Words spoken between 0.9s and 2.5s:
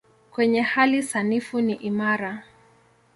sanifu ni imara.